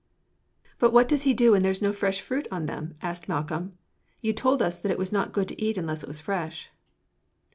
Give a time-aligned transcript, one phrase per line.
[0.79, 3.77] "Put what does he do when there is no fresh fruit on them?" asked Malcolm.
[4.19, 6.71] "You told us that it was not good to eat unless it was fresh."